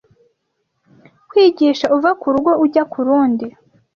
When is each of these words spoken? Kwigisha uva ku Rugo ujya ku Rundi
Kwigisha 1.29 1.85
uva 1.95 2.11
ku 2.19 2.27
Rugo 2.33 2.51
ujya 2.63 2.83
ku 2.91 2.99
Rundi 3.07 3.47